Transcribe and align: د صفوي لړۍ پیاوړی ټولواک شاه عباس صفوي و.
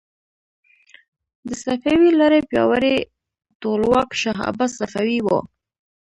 د 1.47 1.49
صفوي 1.63 2.09
لړۍ 2.19 2.41
پیاوړی 2.49 2.95
ټولواک 3.61 4.09
شاه 4.21 4.39
عباس 4.49 4.71
صفوي 4.79 5.19
و. 5.23 5.27